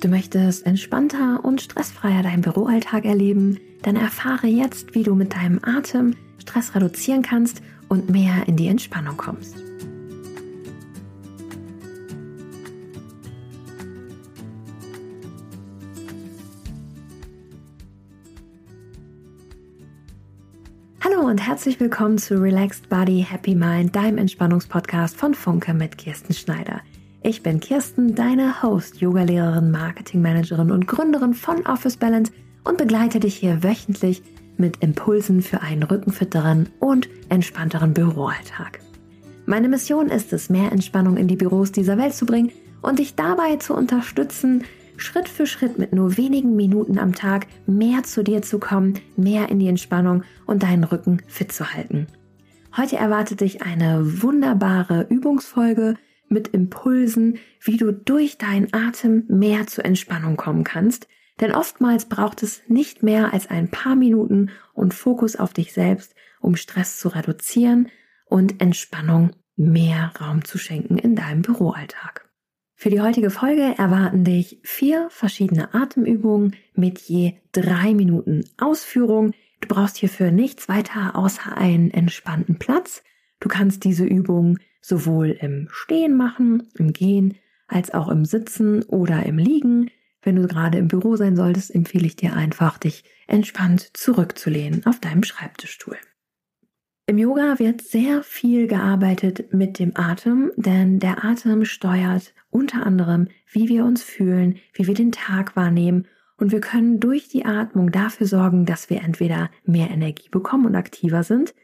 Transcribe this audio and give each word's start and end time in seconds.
Du 0.00 0.08
möchtest 0.08 0.64
entspannter 0.64 1.44
und 1.44 1.60
stressfreier 1.60 2.22
deinen 2.22 2.40
Büroalltag 2.40 3.04
erleben? 3.04 3.58
Dann 3.82 3.96
erfahre 3.96 4.46
jetzt, 4.46 4.94
wie 4.94 5.02
du 5.02 5.14
mit 5.14 5.34
deinem 5.34 5.60
Atem 5.62 6.16
Stress 6.38 6.74
reduzieren 6.74 7.20
kannst 7.20 7.60
und 7.90 8.08
mehr 8.08 8.48
in 8.48 8.56
die 8.56 8.68
Entspannung 8.68 9.18
kommst. 9.18 9.56
Hallo 21.04 21.28
und 21.28 21.46
herzlich 21.46 21.78
willkommen 21.78 22.16
zu 22.16 22.40
Relaxed 22.40 22.88
Body 22.88 23.26
Happy 23.28 23.54
Mind, 23.54 23.94
deinem 23.94 24.16
Entspannungspodcast 24.16 25.14
von 25.14 25.34
Funke 25.34 25.74
mit 25.74 25.98
Kirsten 25.98 26.32
Schneider. 26.32 26.80
Ich 27.30 27.44
bin 27.44 27.60
Kirsten, 27.60 28.16
deine 28.16 28.60
Host, 28.60 29.00
Yogalehrerin, 29.00 29.70
Marketingmanagerin 29.70 30.72
und 30.72 30.88
Gründerin 30.88 31.32
von 31.32 31.64
Office 31.64 31.96
Balance 31.96 32.32
und 32.64 32.76
begleite 32.76 33.20
dich 33.20 33.36
hier 33.36 33.62
wöchentlich 33.62 34.24
mit 34.56 34.78
Impulsen 34.82 35.40
für 35.40 35.60
einen 35.60 35.84
rückenfitteren 35.84 36.70
und 36.80 37.08
entspannteren 37.28 37.94
Büroalltag. 37.94 38.80
Meine 39.46 39.68
Mission 39.68 40.08
ist 40.08 40.32
es, 40.32 40.50
mehr 40.50 40.72
Entspannung 40.72 41.16
in 41.16 41.28
die 41.28 41.36
Büros 41.36 41.70
dieser 41.70 41.96
Welt 41.98 42.14
zu 42.14 42.26
bringen 42.26 42.50
und 42.82 42.98
dich 42.98 43.14
dabei 43.14 43.54
zu 43.58 43.76
unterstützen, 43.76 44.64
Schritt 44.96 45.28
für 45.28 45.46
Schritt 45.46 45.78
mit 45.78 45.92
nur 45.92 46.16
wenigen 46.16 46.56
Minuten 46.56 46.98
am 46.98 47.14
Tag 47.14 47.46
mehr 47.64 48.02
zu 48.02 48.24
dir 48.24 48.42
zu 48.42 48.58
kommen, 48.58 48.94
mehr 49.16 49.50
in 49.50 49.60
die 49.60 49.68
Entspannung 49.68 50.24
und 50.46 50.64
deinen 50.64 50.82
Rücken 50.82 51.22
fit 51.28 51.52
zu 51.52 51.72
halten. 51.72 52.08
Heute 52.76 52.96
erwartet 52.96 53.40
dich 53.40 53.62
eine 53.62 54.20
wunderbare 54.20 55.06
Übungsfolge, 55.08 55.94
mit 56.30 56.48
Impulsen, 56.48 57.38
wie 57.60 57.76
du 57.76 57.92
durch 57.92 58.38
deinen 58.38 58.72
Atem 58.72 59.24
mehr 59.28 59.66
zur 59.66 59.84
Entspannung 59.84 60.36
kommen 60.36 60.64
kannst. 60.64 61.08
Denn 61.40 61.52
oftmals 61.52 62.06
braucht 62.06 62.42
es 62.42 62.62
nicht 62.68 63.02
mehr 63.02 63.32
als 63.32 63.48
ein 63.48 63.70
paar 63.70 63.96
Minuten 63.96 64.50
und 64.74 64.94
Fokus 64.94 65.36
auf 65.36 65.52
dich 65.52 65.72
selbst, 65.72 66.14
um 66.40 66.56
Stress 66.56 66.98
zu 66.98 67.08
reduzieren 67.08 67.88
und 68.26 68.60
Entspannung 68.60 69.30
mehr 69.56 70.12
Raum 70.20 70.44
zu 70.44 70.58
schenken 70.58 70.98
in 70.98 71.16
deinem 71.16 71.42
Büroalltag. 71.42 72.30
Für 72.74 72.88
die 72.88 73.02
heutige 73.02 73.28
Folge 73.30 73.74
erwarten 73.76 74.24
dich 74.24 74.58
vier 74.62 75.08
verschiedene 75.10 75.74
Atemübungen 75.74 76.56
mit 76.74 76.98
je 76.98 77.34
drei 77.52 77.92
Minuten 77.92 78.44
Ausführung. 78.58 79.32
Du 79.60 79.68
brauchst 79.68 79.98
hierfür 79.98 80.30
nichts 80.30 80.68
weiter 80.68 81.14
außer 81.14 81.58
einen 81.58 81.90
entspannten 81.90 82.58
Platz. 82.58 83.02
Du 83.38 83.48
kannst 83.48 83.84
diese 83.84 84.04
Übung 84.04 84.58
sowohl 84.80 85.30
im 85.30 85.68
Stehen 85.70 86.16
machen, 86.16 86.68
im 86.76 86.92
Gehen, 86.92 87.36
als 87.68 87.92
auch 87.92 88.08
im 88.08 88.24
Sitzen 88.24 88.82
oder 88.84 89.24
im 89.26 89.38
Liegen. 89.38 89.90
Wenn 90.22 90.36
du 90.36 90.46
gerade 90.46 90.78
im 90.78 90.88
Büro 90.88 91.16
sein 91.16 91.36
solltest, 91.36 91.74
empfehle 91.74 92.06
ich 92.06 92.16
dir 92.16 92.34
einfach, 92.34 92.78
dich 92.78 93.04
entspannt 93.26 93.96
zurückzulehnen 93.96 94.84
auf 94.86 95.00
deinem 95.00 95.22
Schreibtischstuhl. 95.22 95.96
Im 97.06 97.18
Yoga 97.18 97.58
wird 97.58 97.82
sehr 97.82 98.22
viel 98.22 98.66
gearbeitet 98.66 99.52
mit 99.52 99.78
dem 99.78 99.92
Atem, 99.96 100.52
denn 100.56 101.00
der 101.00 101.24
Atem 101.24 101.64
steuert 101.64 102.34
unter 102.50 102.86
anderem, 102.86 103.28
wie 103.50 103.68
wir 103.68 103.84
uns 103.84 104.02
fühlen, 104.02 104.58
wie 104.74 104.86
wir 104.86 104.94
den 104.94 105.10
Tag 105.10 105.56
wahrnehmen 105.56 106.06
und 106.40 106.52
wir 106.52 106.60
können 106.60 107.00
durch 107.00 107.28
die 107.28 107.44
Atmung 107.44 107.92
dafür 107.92 108.26
sorgen, 108.26 108.64
dass 108.64 108.88
wir 108.88 109.02
entweder 109.02 109.50
mehr 109.64 109.90
Energie 109.90 110.28
bekommen 110.30 110.66
und 110.66 110.74
aktiver 110.74 111.22
sind, 111.22 111.54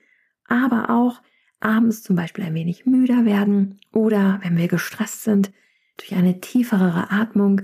aber 0.46 0.90
auch 0.90 1.22
abends 1.60 2.02
zum 2.02 2.16
Beispiel 2.16 2.44
ein 2.44 2.54
wenig 2.54 2.86
müder 2.86 3.24
werden 3.24 3.80
oder 3.92 4.40
wenn 4.42 4.56
wir 4.56 4.68
gestresst 4.68 5.24
sind, 5.24 5.52
durch 5.96 6.14
eine 6.14 6.40
tiefere 6.40 7.10
Atmung 7.10 7.62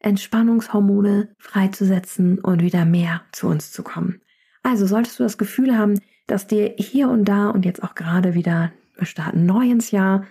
Entspannungshormone 0.00 1.34
freizusetzen 1.38 2.38
und 2.38 2.62
wieder 2.62 2.84
mehr 2.84 3.22
zu 3.32 3.48
uns 3.48 3.72
zu 3.72 3.82
kommen. 3.82 4.20
Also 4.62 4.86
solltest 4.86 5.18
du 5.18 5.22
das 5.22 5.38
Gefühl 5.38 5.76
haben, 5.76 5.98
dass 6.26 6.46
dir 6.46 6.74
hier 6.76 7.08
und 7.08 7.24
da 7.24 7.48
und 7.48 7.64
jetzt 7.64 7.82
auch 7.82 7.94
gerade 7.94 8.34
wieder, 8.34 8.72
wir 8.96 9.06
starten 9.06 9.46
neu 9.46 9.70
ins 9.70 9.90
Jahr, 9.90 10.26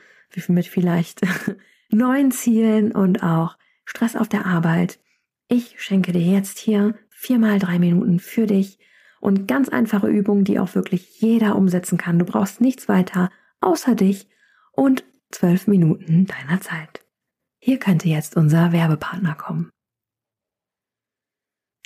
mit 0.47 0.65
vielleicht 0.65 1.21
neuen 1.89 2.31
Zielen 2.31 2.91
und 2.91 3.21
auch 3.23 3.57
Stress 3.85 4.15
auf 4.15 4.27
der 4.27 4.45
Arbeit. 4.45 4.99
Ich 5.47 5.75
schenke 5.79 6.11
dir 6.11 6.21
jetzt 6.21 6.57
hier 6.57 6.95
viermal 7.09 7.59
drei 7.59 7.77
Minuten 7.77 8.19
für 8.19 8.47
dich 8.47 8.79
und 9.23 9.47
ganz 9.47 9.69
einfache 9.69 10.07
Übungen, 10.07 10.43
die 10.43 10.59
auch 10.59 10.75
wirklich 10.75 11.21
jeder 11.21 11.55
umsetzen 11.55 11.97
kann. 11.97 12.19
Du 12.19 12.25
brauchst 12.25 12.59
nichts 12.59 12.89
weiter 12.89 13.31
außer 13.61 13.95
dich 13.95 14.27
und 14.73 15.05
zwölf 15.31 15.65
Minuten 15.65 16.25
deiner 16.25 16.59
Zeit. 16.59 17.05
Hier 17.57 17.79
könnte 17.79 18.09
jetzt 18.09 18.35
unser 18.35 18.73
Werbepartner 18.73 19.35
kommen. 19.35 19.69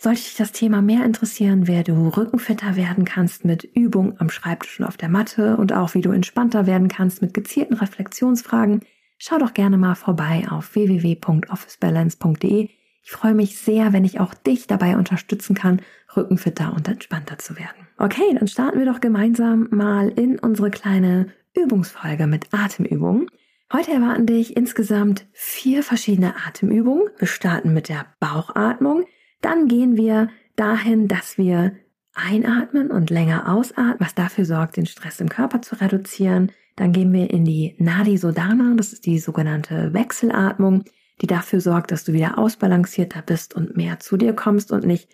Sollte 0.01 0.21
dich 0.21 0.35
das 0.35 0.51
Thema 0.51 0.81
mehr 0.81 1.05
interessieren, 1.05 1.67
wer 1.67 1.83
du 1.83 2.07
rückenfitter 2.09 2.75
werden 2.75 3.05
kannst 3.05 3.45
mit 3.45 3.63
Übung 3.63 4.19
am 4.19 4.31
Schreibtisch 4.31 4.79
und 4.79 4.87
auf 4.87 4.97
der 4.97 5.09
Matte 5.09 5.57
und 5.57 5.73
auch 5.73 5.93
wie 5.93 6.01
du 6.01 6.09
entspannter 6.11 6.65
werden 6.65 6.87
kannst 6.87 7.21
mit 7.21 7.35
gezielten 7.35 7.75
Reflexionsfragen, 7.75 8.81
schau 9.19 9.37
doch 9.37 9.53
gerne 9.53 9.77
mal 9.77 9.95
vorbei 9.95 10.47
auf 10.49 10.73
www.officebalance.de. 10.73 12.69
Ich 13.09 13.13
freue 13.13 13.35
mich 13.35 13.57
sehr, 13.57 13.93
wenn 13.93 14.03
ich 14.03 14.19
auch 14.19 14.33
dich 14.33 14.67
dabei 14.67 14.97
unterstützen 14.97 15.55
kann, 15.55 15.81
rückenfitter 16.17 16.73
und 16.73 16.89
entspannter 16.89 17.37
zu 17.37 17.55
werden. 17.55 17.87
Okay, 17.97 18.35
dann 18.37 18.49
starten 18.49 18.79
wir 18.79 18.85
doch 18.85 18.99
gemeinsam 18.99 19.69
mal 19.71 20.09
in 20.09 20.37
unsere 20.37 20.69
kleine 20.71 21.27
Übungsfolge 21.55 22.27
mit 22.27 22.53
Atemübungen. 22.53 23.31
Heute 23.71 23.93
erwarten 23.93 24.25
dich 24.25 24.57
insgesamt 24.57 25.25
vier 25.31 25.83
verschiedene 25.83 26.35
Atemübungen. 26.45 27.07
Wir 27.17 27.29
starten 27.29 27.73
mit 27.73 27.87
der 27.87 28.07
Bauchatmung. 28.19 29.05
Dann 29.39 29.69
gehen 29.69 29.95
wir 29.95 30.27
dahin, 30.57 31.07
dass 31.07 31.37
wir 31.37 31.77
einatmen 32.13 32.91
und 32.91 33.09
länger 33.09 33.49
ausatmen, 33.49 33.95
was 33.99 34.15
dafür 34.15 34.43
sorgt, 34.43 34.75
den 34.75 34.85
Stress 34.85 35.21
im 35.21 35.29
Körper 35.29 35.61
zu 35.61 35.79
reduzieren. 35.79 36.51
Dann 36.75 36.91
gehen 36.91 37.13
wir 37.13 37.29
in 37.29 37.45
die 37.45 37.73
Nadi 37.79 38.17
Sodana, 38.17 38.73
das 38.75 38.91
ist 38.91 39.05
die 39.05 39.19
sogenannte 39.19 39.93
Wechselatmung 39.93 40.83
die 41.21 41.27
dafür 41.27 41.61
sorgt, 41.61 41.91
dass 41.91 42.03
du 42.03 42.13
wieder 42.13 42.37
ausbalancierter 42.37 43.21
bist 43.21 43.55
und 43.55 43.75
mehr 43.75 43.99
zu 43.99 44.17
dir 44.17 44.33
kommst 44.33 44.71
und 44.71 44.85
nicht 44.85 45.09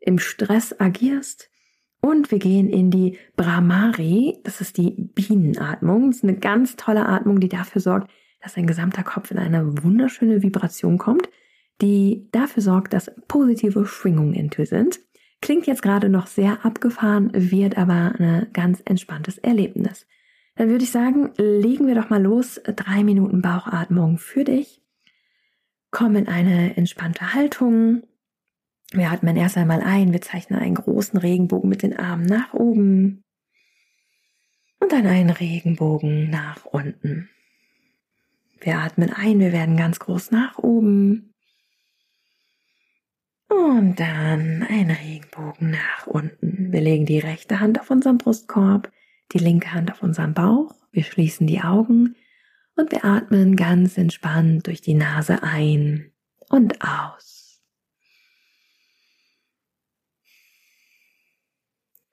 im 0.00 0.18
Stress 0.18 0.78
agierst. 0.78 1.50
Und 2.00 2.30
wir 2.30 2.38
gehen 2.38 2.68
in 2.68 2.90
die 2.90 3.18
Brahmari, 3.36 4.38
das 4.44 4.60
ist 4.60 4.76
die 4.76 4.90
Bienenatmung. 4.90 6.10
Das 6.10 6.18
ist 6.18 6.24
eine 6.24 6.36
ganz 6.36 6.76
tolle 6.76 7.06
Atmung, 7.06 7.40
die 7.40 7.48
dafür 7.48 7.80
sorgt, 7.80 8.10
dass 8.42 8.54
dein 8.54 8.66
gesamter 8.66 9.02
Kopf 9.02 9.30
in 9.30 9.38
eine 9.38 9.82
wunderschöne 9.82 10.42
Vibration 10.42 10.98
kommt, 10.98 11.30
die 11.80 12.28
dafür 12.30 12.62
sorgt, 12.62 12.92
dass 12.92 13.10
positive 13.26 13.86
Schwingungen 13.86 14.34
in 14.34 14.50
dir 14.50 14.66
sind. 14.66 15.00
Klingt 15.40 15.66
jetzt 15.66 15.82
gerade 15.82 16.10
noch 16.10 16.26
sehr 16.26 16.64
abgefahren, 16.64 17.30
wird 17.32 17.78
aber 17.78 18.14
ein 18.18 18.48
ganz 18.52 18.82
entspanntes 18.84 19.38
Erlebnis. 19.38 20.06
Dann 20.56 20.68
würde 20.68 20.84
ich 20.84 20.90
sagen, 20.90 21.32
legen 21.36 21.86
wir 21.86 21.94
doch 21.94 22.10
mal 22.10 22.22
los. 22.22 22.60
Drei 22.76 23.02
Minuten 23.02 23.40
Bauchatmung 23.40 24.18
für 24.18 24.44
dich. 24.44 24.83
Komm 25.94 26.16
in 26.16 26.26
eine 26.26 26.76
entspannte 26.76 27.34
Haltung. 27.34 28.02
Wir 28.90 29.12
atmen 29.12 29.36
erst 29.36 29.56
einmal 29.56 29.80
ein. 29.80 30.12
Wir 30.12 30.20
zeichnen 30.20 30.58
einen 30.58 30.74
großen 30.74 31.16
Regenbogen 31.20 31.70
mit 31.70 31.84
den 31.84 31.96
Armen 31.96 32.26
nach 32.26 32.52
oben. 32.52 33.22
Und 34.80 34.90
dann 34.90 35.06
einen 35.06 35.30
Regenbogen 35.30 36.30
nach 36.30 36.64
unten. 36.64 37.30
Wir 38.60 38.78
atmen 38.78 39.12
ein. 39.12 39.38
Wir 39.38 39.52
werden 39.52 39.76
ganz 39.76 40.00
groß 40.00 40.32
nach 40.32 40.58
oben. 40.58 41.32
Und 43.48 43.94
dann 44.00 44.66
ein 44.68 44.90
Regenbogen 44.90 45.70
nach 45.70 46.08
unten. 46.08 46.72
Wir 46.72 46.80
legen 46.80 47.06
die 47.06 47.20
rechte 47.20 47.60
Hand 47.60 47.78
auf 47.78 47.88
unseren 47.92 48.18
Brustkorb, 48.18 48.90
die 49.30 49.38
linke 49.38 49.72
Hand 49.72 49.92
auf 49.92 50.02
unseren 50.02 50.34
Bauch. 50.34 50.74
Wir 50.90 51.04
schließen 51.04 51.46
die 51.46 51.60
Augen 51.60 52.16
und 52.76 52.92
wir 52.92 53.04
atmen 53.04 53.56
ganz 53.56 53.96
entspannt 53.98 54.66
durch 54.66 54.80
die 54.80 54.94
Nase 54.94 55.42
ein 55.42 56.12
und 56.48 56.80
aus. 56.82 57.62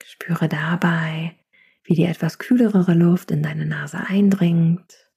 Spüre 0.04 0.48
dabei, 0.48 1.36
wie 1.84 1.96
die 1.96 2.04
etwas 2.04 2.38
kühlere 2.38 2.94
Luft 2.94 3.32
in 3.32 3.42
deine 3.42 3.66
Nase 3.66 3.98
eindringt 3.98 5.12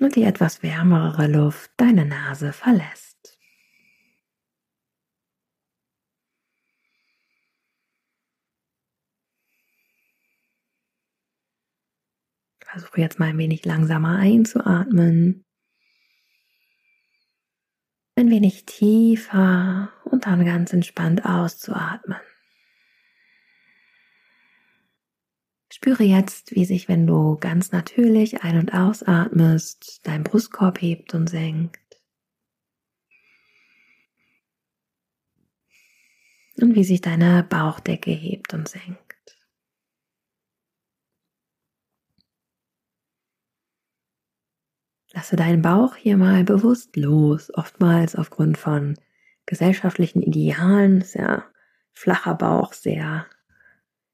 und 0.00 0.16
die 0.16 0.24
etwas 0.24 0.62
wärmere 0.62 1.28
Luft 1.28 1.70
deine 1.76 2.04
Nase 2.04 2.52
verlässt. 2.52 3.11
Versuche 12.72 13.02
jetzt 13.02 13.18
mal 13.18 13.28
ein 13.28 13.36
wenig 13.36 13.66
langsamer 13.66 14.16
einzuatmen. 14.16 15.44
Ein 18.16 18.30
wenig 18.30 18.64
tiefer 18.64 19.92
und 20.06 20.24
dann 20.24 20.46
ganz 20.46 20.72
entspannt 20.72 21.26
auszuatmen. 21.26 22.18
Spüre 25.70 26.04
jetzt, 26.04 26.54
wie 26.54 26.64
sich, 26.64 26.88
wenn 26.88 27.06
du 27.06 27.36
ganz 27.36 27.72
natürlich 27.72 28.42
ein- 28.42 28.58
und 28.58 28.72
ausatmest, 28.72 30.00
dein 30.04 30.24
Brustkorb 30.24 30.80
hebt 30.80 31.12
und 31.12 31.28
senkt. 31.28 31.78
Und 36.56 36.74
wie 36.74 36.84
sich 36.84 37.02
deine 37.02 37.42
Bauchdecke 37.42 38.12
hebt 38.12 38.54
und 38.54 38.66
senkt. 38.66 39.11
Lasse 45.22 45.36
deinen 45.36 45.62
Bauch 45.62 45.94
hier 45.94 46.16
mal 46.16 46.42
bewusst 46.42 46.96
los, 46.96 47.54
oftmals 47.54 48.16
aufgrund 48.16 48.58
von 48.58 48.96
gesellschaftlichen 49.46 50.20
Idealen, 50.20 51.02
sehr 51.02 51.44
flacher 51.92 52.34
Bauch, 52.34 52.72
sehr 52.72 53.26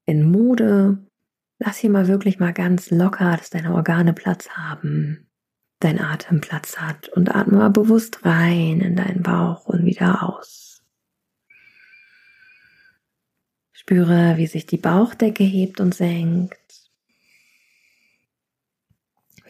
in 0.05 0.29
Mode. 0.29 0.99
Lass 1.57 1.77
hier 1.77 1.89
mal 1.89 2.07
wirklich 2.07 2.37
mal 2.37 2.53
ganz 2.53 2.91
locker, 2.91 3.35
dass 3.37 3.49
deine 3.49 3.73
Organe 3.73 4.13
Platz 4.13 4.49
haben, 4.49 5.27
dein 5.79 5.99
Atem 5.99 6.41
Platz 6.41 6.77
hat 6.77 7.09
und 7.09 7.35
atme 7.35 7.57
mal 7.57 7.71
bewusst 7.71 8.23
rein 8.23 8.79
in 8.79 8.95
deinen 8.95 9.23
Bauch 9.23 9.65
und 9.65 9.85
wieder 9.85 10.21
aus. 10.21 10.83
Spüre, 13.71 14.37
wie 14.37 14.45
sich 14.45 14.67
die 14.67 14.77
Bauchdecke 14.77 15.43
hebt 15.43 15.79
und 15.79 15.95
senkt, 15.95 16.58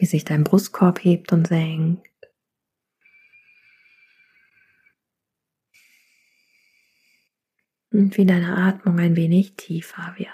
wie 0.00 0.06
sich 0.06 0.24
dein 0.24 0.44
Brustkorb 0.44 1.04
hebt 1.04 1.30
und 1.32 1.46
senkt. 1.46 2.08
Und 7.92 8.16
wie 8.16 8.24
deine 8.24 8.56
Atmung 8.56 8.98
ein 8.98 9.14
wenig 9.14 9.56
tiefer 9.56 10.14
wird. 10.16 10.30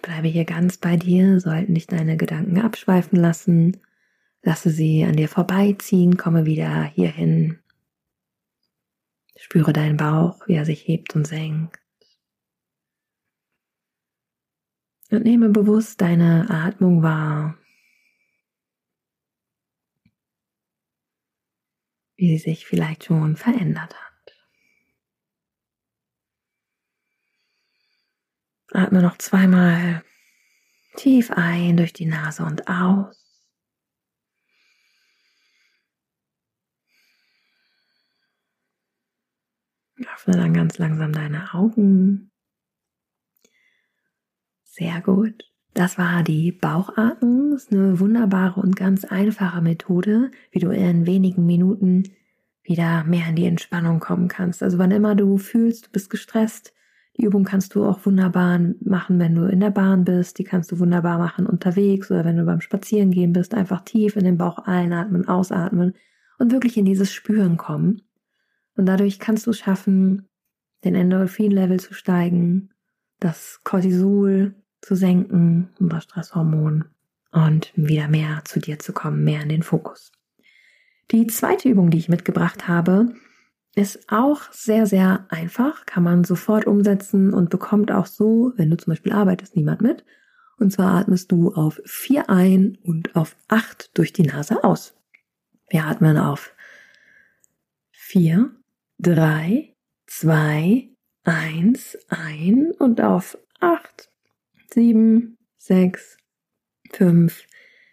Bleibe 0.00 0.26
hier 0.26 0.44
ganz 0.44 0.78
bei 0.78 0.96
dir, 0.96 1.38
sollten 1.38 1.74
dich 1.74 1.86
deine 1.86 2.16
Gedanken 2.16 2.58
abschweifen 2.58 3.20
lassen. 3.20 3.80
Lasse 4.42 4.70
sie 4.70 5.04
an 5.04 5.14
dir 5.14 5.28
vorbeiziehen, 5.28 6.16
komme 6.16 6.44
wieder 6.44 6.82
hierhin. 6.82 7.61
Spüre 9.42 9.72
deinen 9.72 9.96
Bauch, 9.96 10.46
wie 10.46 10.54
er 10.54 10.64
sich 10.64 10.86
hebt 10.86 11.16
und 11.16 11.26
senkt. 11.26 11.76
Und 15.10 15.24
nehme 15.24 15.48
bewusst 15.48 16.00
deine 16.00 16.48
Atmung 16.48 17.02
wahr. 17.02 17.58
Wie 22.14 22.38
sie 22.38 22.38
sich 22.38 22.66
vielleicht 22.66 23.06
schon 23.06 23.36
verändert 23.36 23.92
hat. 24.00 24.32
Atme 28.70 29.02
noch 29.02 29.18
zweimal 29.18 30.04
tief 30.94 31.32
ein 31.32 31.76
durch 31.76 31.92
die 31.92 32.06
Nase 32.06 32.44
und 32.44 32.68
aus. 32.68 33.21
Öffne 40.22 40.40
dann 40.40 40.54
ganz 40.54 40.78
langsam 40.78 41.12
deine 41.12 41.52
Augen. 41.52 42.30
Sehr 44.62 45.00
gut. 45.00 45.50
Das 45.74 45.98
war 45.98 46.22
die 46.22 46.52
Bauchatmung. 46.52 47.50
Das 47.50 47.64
ist 47.64 47.72
eine 47.72 47.98
wunderbare 47.98 48.60
und 48.60 48.76
ganz 48.76 49.04
einfache 49.04 49.60
Methode, 49.60 50.30
wie 50.52 50.60
du 50.60 50.70
in 50.70 51.06
wenigen 51.06 51.44
Minuten 51.44 52.04
wieder 52.62 53.02
mehr 53.02 53.28
in 53.30 53.36
die 53.36 53.46
Entspannung 53.46 53.98
kommen 53.98 54.28
kannst. 54.28 54.62
Also 54.62 54.78
wann 54.78 54.92
immer 54.92 55.16
du 55.16 55.38
fühlst, 55.38 55.86
du 55.86 55.90
bist 55.90 56.08
gestresst, 56.08 56.72
die 57.16 57.24
Übung 57.24 57.42
kannst 57.42 57.74
du 57.74 57.84
auch 57.84 58.06
wunderbar 58.06 58.60
machen, 58.80 59.18
wenn 59.18 59.34
du 59.34 59.46
in 59.46 59.58
der 59.58 59.70
Bahn 59.70 60.04
bist. 60.04 60.38
Die 60.38 60.44
kannst 60.44 60.70
du 60.70 60.78
wunderbar 60.78 61.18
machen 61.18 61.46
unterwegs 61.46 62.12
oder 62.12 62.24
wenn 62.24 62.36
du 62.36 62.44
beim 62.44 62.60
Spazierengehen 62.60 63.32
bist. 63.32 63.54
Einfach 63.54 63.82
tief 63.82 64.14
in 64.14 64.24
den 64.24 64.38
Bauch 64.38 64.58
einatmen, 64.58 65.26
ausatmen 65.26 65.94
und 66.38 66.52
wirklich 66.52 66.76
in 66.76 66.84
dieses 66.84 67.12
Spüren 67.12 67.56
kommen. 67.56 68.02
Und 68.76 68.86
dadurch 68.86 69.18
kannst 69.18 69.46
du 69.46 69.52
schaffen, 69.52 70.28
den 70.84 70.94
Endorphin-Level 70.94 71.78
zu 71.80 71.94
steigen, 71.94 72.70
das 73.20 73.60
Cortisol 73.64 74.54
zu 74.80 74.96
senken, 74.96 75.70
unser 75.78 76.00
Stresshormon 76.00 76.86
und 77.30 77.72
wieder 77.76 78.08
mehr 78.08 78.42
zu 78.44 78.60
dir 78.60 78.78
zu 78.78 78.92
kommen, 78.92 79.24
mehr 79.24 79.42
in 79.42 79.48
den 79.48 79.62
Fokus. 79.62 80.12
Die 81.10 81.26
zweite 81.26 81.68
Übung, 81.68 81.90
die 81.90 81.98
ich 81.98 82.08
mitgebracht 82.08 82.68
habe, 82.68 83.14
ist 83.74 84.10
auch 84.10 84.52
sehr, 84.52 84.86
sehr 84.86 85.26
einfach, 85.30 85.86
kann 85.86 86.02
man 86.02 86.24
sofort 86.24 86.66
umsetzen 86.66 87.32
und 87.32 87.48
bekommt 87.48 87.90
auch 87.90 88.06
so, 88.06 88.52
wenn 88.56 88.70
du 88.70 88.76
zum 88.76 88.92
Beispiel 88.92 89.12
arbeitest, 89.12 89.56
niemand 89.56 89.80
mit. 89.80 90.04
Und 90.58 90.72
zwar 90.72 90.94
atmest 90.94 91.32
du 91.32 91.52
auf 91.54 91.80
vier 91.84 92.28
ein 92.28 92.76
und 92.82 93.16
auf 93.16 93.36
acht 93.48 93.96
durch 93.96 94.12
die 94.12 94.22
Nase 94.22 94.62
aus. 94.62 94.94
Wir 95.68 95.86
atmen 95.86 96.18
auf 96.18 96.54
vier, 97.90 98.52
drei, 99.02 99.74
zwei, 100.06 100.88
eins 101.24 101.98
ein 102.08 102.70
und 102.78 103.00
auf 103.00 103.36
acht, 103.58 104.08
sieben, 104.72 105.38
sechs, 105.58 106.16
fünf, 106.92 107.44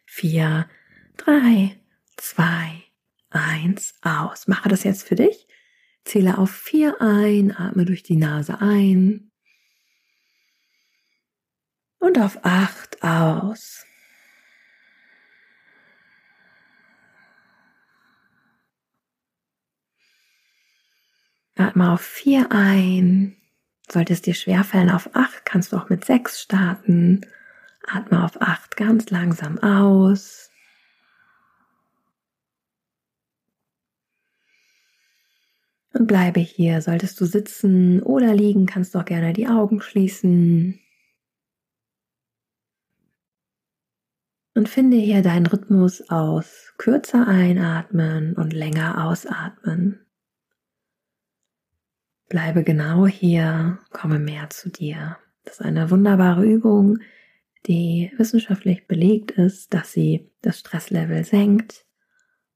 vier, 0.06 0.70
drei, 1.18 1.80
zwei, 2.16 2.84
eins 3.32 3.96
aus. 4.02 4.48
Mache 4.48 4.70
das 4.70 4.84
jetzt 4.84 5.08
für 5.08 5.16
dich. 5.16 5.48
Zähle 6.06 6.38
auf 6.38 6.52
vier 6.52 7.02
ein, 7.02 7.56
atme 7.56 7.86
durch 7.86 8.04
die 8.04 8.16
Nase 8.16 8.62
ein 8.62 9.32
und 12.00 12.20
auf 12.20 12.40
acht 12.44 13.02
aus. 13.04 13.86
Atme 21.60 21.92
auf 21.92 22.02
vier 22.02 22.52
ein. 22.52 23.36
Sollte 23.92 24.14
es 24.14 24.22
dir 24.22 24.34
schwerfallen 24.34 24.90
auf 24.90 25.10
acht, 25.14 25.46
kannst 25.46 25.74
du 25.74 25.78
auch 25.78 25.90
mit 25.90 26.06
sechs 26.06 26.42
starten. 26.42 27.22
Atme 27.86 28.24
auf 28.24 28.42
acht 28.42 28.78
ganz 28.78 29.10
langsam 29.10 29.58
aus. 29.60 30.50
Und 35.92 36.08
bleibe 36.08 36.40
hier. 36.40 36.82
Solltest 36.82 37.20
du 37.20 37.26
sitzen 37.26 38.02
oder 38.04 38.34
liegen, 38.34 38.66
kannst 38.66 38.96
du 38.96 39.00
auch 39.00 39.06
gerne 39.06 39.34
die 39.34 39.48
Augen 39.48 39.82
schließen. 39.82 40.80
Und 44.54 44.70
finde 44.70 44.98
hier 44.98 45.22
deinen 45.22 45.48
Rhythmus 45.48 46.10
aus 46.10 46.74
kürzer 46.78 47.28
einatmen 47.28 48.34
und 48.36 48.54
länger 48.54 49.06
ausatmen. 49.06 50.06
Bleibe 52.30 52.64
genau 52.64 53.08
hier, 53.08 53.80
komme 53.92 54.20
mehr 54.20 54.50
zu 54.50 54.70
dir. 54.70 55.18
Das 55.44 55.56
ist 55.56 55.66
eine 55.66 55.90
wunderbare 55.90 56.46
Übung, 56.46 57.00
die 57.66 58.12
wissenschaftlich 58.18 58.88
belegt 58.88 59.32
ist, 59.32 59.74
dass 59.74 59.92
sie 59.92 60.32
das 60.42 60.60
Stresslevel 60.60 61.26
senkt, 61.26 61.86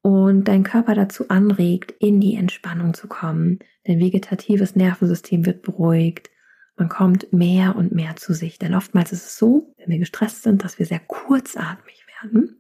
und 0.04 0.50
dein 0.50 0.64
Körper 0.64 0.96
dazu 0.96 1.30
anregt, 1.30 1.92
in 1.98 2.20
die 2.20 2.36
Entspannung 2.36 2.94
zu 2.94 3.08
kommen. 3.08 3.60
Dein 3.86 4.00
vegetatives 4.00 4.76
Nervensystem 4.76 5.46
wird 5.46 5.62
beruhigt. 5.62 6.30
Man 6.76 6.90
kommt 6.90 7.32
mehr 7.32 7.78
und 7.78 7.94
mehr 7.94 8.18
zu 8.18 8.34
sich. 8.34 8.60
Denn 8.60 8.76
oftmals 8.76 9.14
ist 9.14 9.26
es 9.26 9.38
so, 9.38 9.74
wenn 9.78 9.90
wir 9.90 10.00
gestresst 10.00 10.44
sind, 10.44 10.64
dass 10.64 10.78
wir 10.78 10.86
sehr 10.86 11.00
kurzatmig 11.00 12.06
werden. 12.22 12.60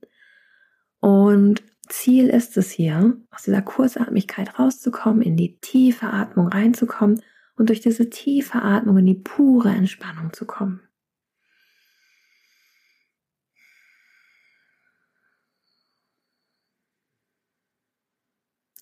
Und 1.02 1.64
Ziel 1.94 2.28
ist 2.28 2.58
es 2.58 2.72
hier, 2.72 3.16
aus 3.30 3.44
dieser 3.44 3.62
Kurzatmigkeit 3.62 4.58
rauszukommen, 4.58 5.22
in 5.22 5.38
die 5.38 5.60
tiefe 5.60 6.08
Atmung 6.08 6.48
reinzukommen 6.48 7.22
und 7.56 7.70
durch 7.70 7.82
diese 7.82 8.10
tiefe 8.10 8.64
Atmung 8.64 8.98
in 8.98 9.06
die 9.06 9.14
pure 9.14 9.70
Entspannung 9.70 10.34
zu 10.34 10.46
kommen. 10.46 10.82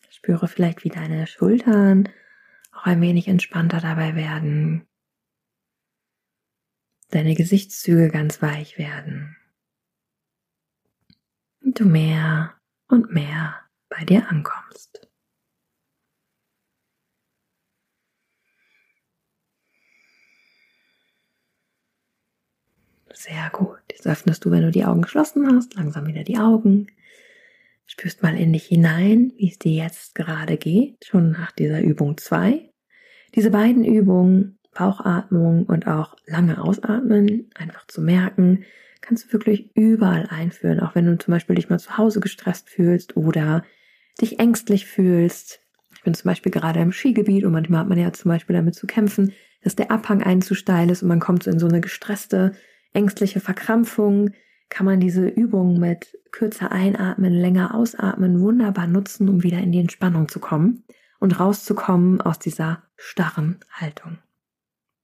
Spüre 0.09 0.47
vielleicht, 0.47 0.85
wie 0.85 0.89
deine 0.89 1.27
Schultern 1.27 2.07
auch 2.71 2.85
ein 2.85 3.01
wenig 3.01 3.27
entspannter 3.27 3.81
dabei 3.81 4.15
werden. 4.15 4.87
Deine 7.09 7.35
Gesichtszüge 7.35 8.09
ganz 8.09 8.41
weich 8.41 8.77
werden. 8.77 9.35
Und 11.61 11.77
du 11.77 11.85
mehr 11.85 12.55
und 12.91 13.11
mehr 13.11 13.55
bei 13.89 14.03
dir 14.05 14.29
ankommst. 14.29 15.07
Sehr 23.13 23.49
gut. 23.51 23.79
Jetzt 23.91 24.07
öffnest 24.07 24.45
du, 24.45 24.51
wenn 24.51 24.63
du 24.63 24.71
die 24.71 24.85
Augen 24.85 25.01
geschlossen 25.01 25.47
hast, 25.53 25.75
langsam 25.75 26.07
wieder 26.07 26.23
die 26.23 26.37
Augen. 26.37 26.87
Spürst 27.85 28.23
mal 28.23 28.37
in 28.37 28.53
dich 28.53 28.65
hinein, 28.65 29.33
wie 29.35 29.49
es 29.49 29.59
dir 29.59 29.73
jetzt 29.73 30.15
gerade 30.15 30.57
geht, 30.57 31.05
schon 31.05 31.31
nach 31.31 31.51
dieser 31.51 31.81
Übung 31.81 32.17
zwei. 32.17 32.71
Diese 33.35 33.51
beiden 33.51 33.83
Übungen, 33.83 34.57
Bauchatmung 34.73 35.65
und 35.65 35.87
auch 35.87 36.15
lange 36.25 36.63
Ausatmen, 36.63 37.49
einfach 37.55 37.85
zu 37.87 38.01
merken, 38.01 38.63
kannst 39.01 39.25
du 39.25 39.33
wirklich 39.33 39.75
überall 39.75 40.27
einführen, 40.29 40.79
auch 40.79 40.95
wenn 40.95 41.05
du 41.05 41.17
zum 41.17 41.33
Beispiel 41.33 41.55
dich 41.55 41.69
mal 41.69 41.79
zu 41.79 41.97
Hause 41.97 42.19
gestresst 42.19 42.69
fühlst 42.69 43.17
oder 43.17 43.63
dich 44.19 44.39
ängstlich 44.39 44.85
fühlst. 44.85 45.59
Ich 45.95 46.03
bin 46.03 46.13
zum 46.13 46.29
Beispiel 46.29 46.51
gerade 46.51 46.79
im 46.79 46.91
Skigebiet 46.91 47.43
und 47.43 47.51
manchmal 47.51 47.81
hat 47.81 47.89
man 47.89 47.97
ja 47.97 48.13
zum 48.13 48.29
Beispiel 48.29 48.55
damit 48.55 48.75
zu 48.75 48.87
kämpfen, 48.87 49.33
dass 49.63 49.75
der 49.75 49.91
Abhang 49.91 50.23
einen 50.23 50.41
zu 50.41 50.55
steil 50.55 50.89
ist 50.89 51.03
und 51.03 51.09
man 51.09 51.19
kommt 51.19 51.43
so 51.43 51.51
in 51.51 51.59
so 51.59 51.67
eine 51.67 51.81
gestresste, 51.81 52.53
ängstliche 52.93 53.39
Verkrampfung 53.39 54.31
kann 54.69 54.85
man 54.85 54.99
diese 55.01 55.27
Übung 55.27 55.79
mit 55.79 56.17
kürzer 56.31 56.71
einatmen, 56.71 57.33
länger 57.33 57.75
ausatmen 57.75 58.39
wunderbar 58.39 58.87
nutzen, 58.87 59.27
um 59.27 59.43
wieder 59.43 59.59
in 59.59 59.71
die 59.71 59.79
Entspannung 59.79 60.29
zu 60.29 60.39
kommen 60.39 60.85
und 61.19 61.39
rauszukommen 61.39 62.21
aus 62.21 62.39
dieser 62.39 62.81
starren 62.95 63.59
Haltung. 63.69 64.17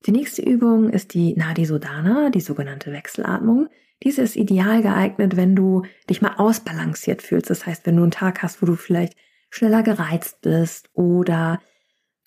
Die 0.06 0.12
nächste 0.12 0.42
Übung 0.42 0.90
ist 0.90 1.14
die 1.14 1.36
Nadi 1.36 1.66
Sodana, 1.66 2.30
die 2.30 2.40
sogenannte 2.40 2.94
Wechselatmung. 2.94 3.68
Diese 4.04 4.22
ist 4.22 4.36
ideal 4.36 4.82
geeignet, 4.82 5.36
wenn 5.36 5.56
du 5.56 5.84
dich 6.10 6.22
mal 6.22 6.36
ausbalanciert 6.38 7.22
fühlst. 7.22 7.50
Das 7.50 7.66
heißt, 7.66 7.86
wenn 7.86 7.96
du 7.96 8.04
einen 8.04 8.12
Tag 8.12 8.44
hast, 8.44 8.62
wo 8.62 8.66
du 8.66 8.76
vielleicht 8.76 9.18
schneller 9.50 9.84
gereizt 9.84 10.42
bist 10.42 10.90
oder 10.94 11.60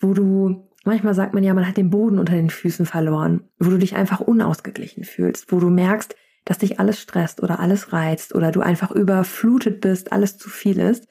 wo 0.00 0.15
du, 0.15 0.69
manchmal 0.85 1.15
sagt 1.15 1.35
man 1.35 1.45
ja, 1.45 1.55
man 1.55 1.69
hat 1.69 1.77
den 1.77 1.91
Boden 1.91 2.19
unter 2.19 2.35
den 2.35 2.50
Füßen 2.50 2.87
verloren, 2.87 3.49
wo 3.59 3.71
du 3.71 3.79
dich 3.79 3.95
einfach 3.95 4.21
unausgeglichen 4.21 5.05
fühlst, 5.05 5.53
wo 5.53 5.61
du 5.61 5.71
merkst, 5.71 6.17
dass 6.45 6.59
dich 6.59 6.81
alles 6.81 7.00
stresst 7.00 7.43
oder 7.43 7.61
alles 7.61 7.93
reizt 7.93 8.35
oder 8.35 8.50
du 8.50 8.61
einfach 8.61 8.91
überflutet 8.91 9.81
bist, 9.81 10.12
alles 10.12 10.39
zu 10.39 10.49
viel 10.49 10.81
ist. 10.81 11.07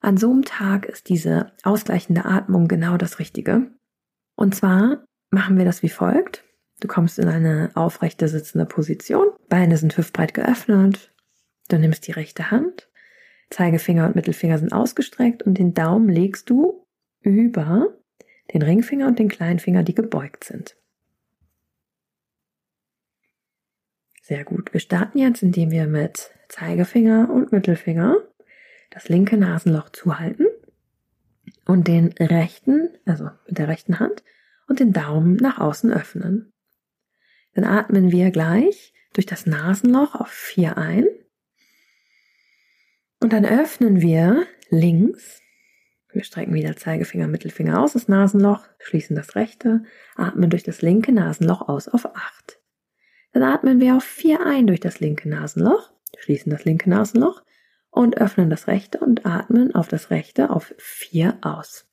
An 0.00 0.16
so 0.16 0.30
einem 0.30 0.44
Tag 0.44 0.86
ist 0.86 1.08
diese 1.08 1.52
ausgleichende 1.62 2.24
Atmung 2.24 2.68
genau 2.68 2.96
das 2.96 3.18
Richtige. 3.18 3.72
Und 4.36 4.54
zwar 4.54 5.04
machen 5.30 5.58
wir 5.58 5.64
das 5.64 5.82
wie 5.82 5.90
folgt. 5.90 6.44
Du 6.80 6.88
kommst 6.88 7.18
in 7.18 7.28
eine 7.28 7.70
aufrechte 7.74 8.26
sitzende 8.26 8.66
Position. 8.66 9.28
Beine 9.48 9.76
sind 9.76 9.96
hüftbreit 9.96 10.34
geöffnet. 10.34 11.12
Du 11.68 11.78
nimmst 11.78 12.06
die 12.06 12.12
rechte 12.12 12.50
Hand. 12.50 12.88
Zeigefinger 13.50 14.06
und 14.06 14.16
Mittelfinger 14.16 14.58
sind 14.58 14.72
ausgestreckt 14.72 15.42
und 15.42 15.58
den 15.58 15.74
Daumen 15.74 16.08
legst 16.08 16.48
du 16.48 16.86
über 17.20 17.88
den 18.52 18.62
Ringfinger 18.62 19.06
und 19.06 19.18
den 19.18 19.28
Kleinfinger, 19.28 19.82
die 19.82 19.94
gebeugt 19.94 20.44
sind. 20.44 20.76
Sehr 24.22 24.44
gut. 24.44 24.72
Wir 24.72 24.80
starten 24.80 25.18
jetzt, 25.18 25.42
indem 25.42 25.70
wir 25.70 25.86
mit 25.86 26.30
Zeigefinger 26.48 27.30
und 27.30 27.52
Mittelfinger 27.52 28.16
das 28.90 29.08
linke 29.08 29.36
Nasenloch 29.36 29.90
zuhalten 29.90 30.46
und 31.66 31.88
den 31.88 32.12
rechten, 32.18 32.90
also 33.04 33.30
mit 33.46 33.58
der 33.58 33.68
rechten 33.68 33.98
Hand 33.98 34.22
und 34.68 34.80
den 34.80 34.92
Daumen 34.92 35.36
nach 35.36 35.58
außen 35.58 35.92
öffnen. 35.92 36.49
Dann 37.54 37.64
atmen 37.64 38.12
wir 38.12 38.30
gleich 38.30 38.92
durch 39.12 39.26
das 39.26 39.46
Nasenloch 39.46 40.14
auf 40.14 40.28
vier 40.28 40.78
ein 40.78 41.06
und 43.20 43.32
dann 43.32 43.44
öffnen 43.44 44.00
wir 44.00 44.46
links. 44.70 45.42
Wir 46.12 46.24
strecken 46.24 46.54
wieder 46.54 46.76
Zeigefinger, 46.76 47.28
Mittelfinger 47.28 47.80
aus 47.80 47.92
das 47.92 48.08
Nasenloch, 48.08 48.66
schließen 48.78 49.14
das 49.14 49.36
rechte, 49.36 49.84
atmen 50.16 50.50
durch 50.50 50.62
das 50.62 50.82
linke 50.82 51.12
Nasenloch 51.12 51.68
aus 51.68 51.88
auf 51.88 52.06
acht. 52.16 52.60
Dann 53.32 53.42
atmen 53.42 53.80
wir 53.80 53.96
auf 53.96 54.04
vier 54.04 54.44
ein 54.44 54.66
durch 54.66 54.80
das 54.80 54.98
linke 55.00 55.28
Nasenloch, 55.28 55.92
schließen 56.18 56.50
das 56.50 56.64
linke 56.64 56.90
Nasenloch 56.90 57.42
und 57.90 58.16
öffnen 58.18 58.50
das 58.50 58.66
rechte 58.66 58.98
und 58.98 59.26
atmen 59.26 59.74
auf 59.74 59.86
das 59.88 60.10
rechte 60.10 60.50
auf 60.50 60.74
vier 60.78 61.38
aus. 61.42 61.89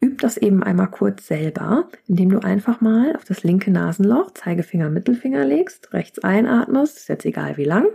Üb 0.00 0.18
das 0.18 0.36
eben 0.36 0.62
einmal 0.62 0.90
kurz 0.90 1.26
selber, 1.26 1.88
indem 2.06 2.30
du 2.30 2.38
einfach 2.38 2.80
mal 2.80 3.16
auf 3.16 3.24
das 3.24 3.42
linke 3.42 3.70
Nasenloch 3.70 4.32
Zeigefinger, 4.32 4.90
Mittelfinger 4.90 5.44
legst, 5.44 5.92
rechts 5.92 6.20
einatmest, 6.20 6.98
ist 6.98 7.08
jetzt 7.08 7.24
egal 7.24 7.56
wie 7.56 7.64
lang. 7.64 7.88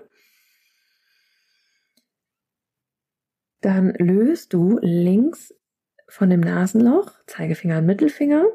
Dann 3.62 3.94
löst 3.94 4.54
du 4.54 4.78
links 4.82 5.54
von 6.10 6.30
dem 6.30 6.42
Nasenloch 6.42 7.14
Zeigefinger 7.26 7.78
und 7.78 7.86
Mittelfinger 7.86 8.46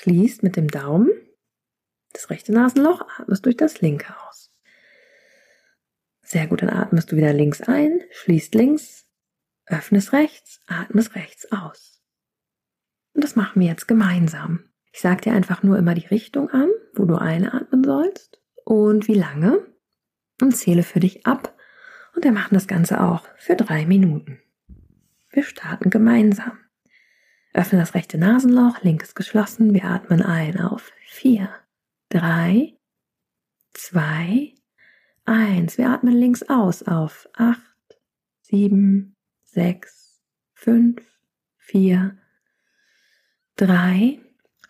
Schließt 0.00 0.42
mit 0.42 0.56
dem 0.56 0.68
Daumen 0.68 1.10
das 2.14 2.30
rechte 2.30 2.52
Nasenloch, 2.52 3.06
atmest 3.18 3.44
durch 3.44 3.56
das 3.56 3.82
linke 3.82 4.14
aus. 4.26 4.50
Sehr 6.22 6.46
gut, 6.46 6.62
dann 6.62 6.70
atmest 6.70 7.12
du 7.12 7.16
wieder 7.16 7.34
links 7.34 7.60
ein, 7.60 8.00
schließt 8.10 8.54
links, 8.54 9.06
öffnest 9.70 10.12
rechts, 10.12 10.60
atmest 10.66 11.14
rechts 11.14 11.50
aus. 11.52 12.02
Und 13.14 13.24
das 13.24 13.36
machen 13.36 13.60
wir 13.60 13.68
jetzt 13.68 13.88
gemeinsam. 13.88 14.64
Ich 14.92 15.00
sage 15.00 15.22
dir 15.22 15.32
einfach 15.32 15.62
nur 15.62 15.78
immer 15.78 15.94
die 15.94 16.06
Richtung 16.06 16.50
an, 16.50 16.68
wo 16.94 17.04
du 17.04 17.16
einatmen 17.16 17.84
sollst 17.84 18.40
und 18.64 19.08
wie 19.08 19.14
lange 19.14 19.66
und 20.40 20.56
zähle 20.56 20.82
für 20.82 21.00
dich 21.00 21.26
ab. 21.26 21.56
Und 22.14 22.24
wir 22.24 22.32
machen 22.32 22.54
das 22.54 22.66
Ganze 22.66 23.00
auch 23.00 23.26
für 23.36 23.56
drei 23.56 23.86
Minuten. 23.86 24.40
Wir 25.30 25.44
starten 25.44 25.90
gemeinsam. 25.90 26.58
Öffne 27.52 27.78
das 27.78 27.94
rechte 27.94 28.18
Nasenloch, 28.18 28.82
linkes 28.82 29.14
geschlossen. 29.14 29.74
Wir 29.74 29.84
atmen 29.84 30.22
ein 30.22 30.60
auf 30.60 30.92
vier, 31.04 31.50
drei, 32.08 32.76
zwei, 33.72 34.54
eins. 35.24 35.78
Wir 35.78 35.90
atmen 35.90 36.14
links 36.14 36.42
aus 36.44 36.82
auf 36.82 37.28
acht, 37.34 38.00
sieben, 38.42 39.16
sechs, 39.52 40.20
fünf, 40.54 41.02
vier, 41.58 42.18
drei, 43.56 44.20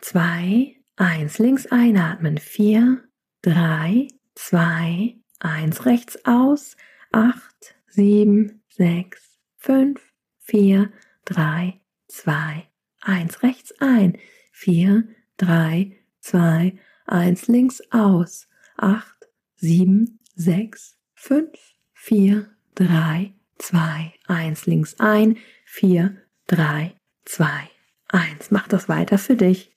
zwei, 0.00 0.76
eins. 0.96 1.38
Links 1.38 1.66
einatmen. 1.66 2.38
Vier, 2.38 3.04
drei, 3.42 4.08
zwei, 4.34 5.16
eins. 5.38 5.86
Rechts 5.86 6.24
aus. 6.24 6.76
Acht, 7.12 7.74
sieben, 7.88 8.62
sechs, 8.68 9.38
fünf, 9.56 10.00
vier, 10.38 10.90
drei, 11.24 11.80
zwei, 12.08 12.68
eins 13.00 13.42
rechts 13.42 13.72
ein, 13.80 14.18
vier, 14.52 15.04
drei, 15.36 15.96
zwei, 16.20 16.78
eins 17.06 17.46
links 17.48 17.80
aus, 17.90 18.48
acht, 18.76 19.28
sieben, 19.56 20.20
sechs, 20.34 20.96
fünf, 21.14 21.74
vier, 21.92 22.50
drei, 22.74 23.34
zwei, 23.60 24.12
eins 24.26 24.66
links 24.66 24.98
ein, 24.98 25.38
vier, 25.64 26.16
drei, 26.46 26.96
zwei, 27.24 27.70
eins. 28.08 28.50
Mach 28.50 28.68
das 28.68 28.88
weiter 28.88 29.18
für 29.18 29.36
dich. 29.36 29.76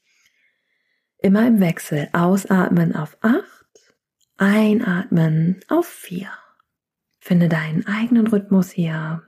Immer 1.19 1.47
im 1.47 1.59
Wechsel. 1.59 2.09
Ausatmen 2.13 2.95
auf 2.95 3.17
acht, 3.21 3.93
einatmen 4.37 5.59
auf 5.67 5.87
vier. 5.87 6.31
Finde 7.19 7.47
deinen 7.47 7.85
eigenen 7.87 8.27
Rhythmus 8.27 8.71
hier. 8.71 9.23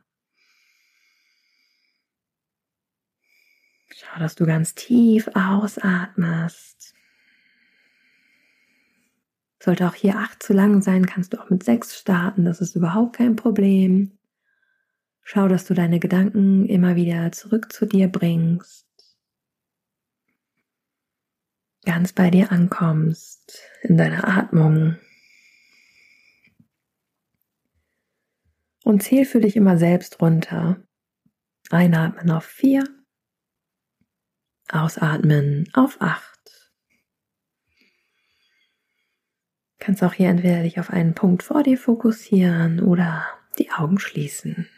Schau, 3.94 4.20
dass 4.20 4.36
du 4.36 4.46
ganz 4.46 4.76
tief 4.76 5.30
ausatmest. 5.34 6.94
Sollte 9.64 9.88
auch 9.88 9.96
hier 9.96 10.18
acht 10.18 10.44
zu 10.44 10.52
lang 10.52 10.82
sein, 10.82 11.06
kannst 11.06 11.34
du 11.34 11.42
auch 11.42 11.50
mit 11.50 11.64
sechs 11.64 11.98
starten. 11.98 12.44
Das 12.44 12.60
ist 12.60 12.76
überhaupt 12.76 13.16
kein 13.16 13.38
Problem. 13.38 14.18
Schau, 15.28 15.48
dass 15.48 15.66
du 15.66 15.74
deine 15.74 16.00
Gedanken 16.00 16.68
immer 16.68 16.96
wieder 16.96 17.32
zurück 17.32 17.74
zu 17.74 17.88
dir 17.88 18.10
bringst. 18.10 18.86
Ganz 21.84 22.14
bei 22.14 22.30
dir 22.30 22.52
ankommst, 22.52 23.60
in 23.82 23.98
deiner 23.98 24.28
Atmung. 24.28 24.98
Und 28.84 29.02
zähl 29.02 29.26
für 29.26 29.42
dich 29.42 29.56
immer 29.56 29.80
selbst 29.80 30.22
runter. 30.22 30.80
Einatmen 31.72 32.30
auf 32.30 32.46
vier. 32.46 32.84
Ausatmen 34.70 35.68
auf 35.74 36.00
acht. 36.02 36.72
Kannst 39.80 40.04
auch 40.04 40.14
hier 40.14 40.30
entweder 40.30 40.62
dich 40.62 40.80
auf 40.80 40.92
einen 40.92 41.16
Punkt 41.16 41.42
vor 41.42 41.64
dir 41.64 41.80
fokussieren 41.80 42.80
oder 42.80 43.26
die 43.58 43.72
Augen 43.72 43.98
schließen. 43.98 44.70